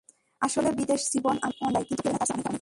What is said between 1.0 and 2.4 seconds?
জীবন আমাদের অনেক দেয়, কিন্তু কেড়ে নেয় তার চেয়ে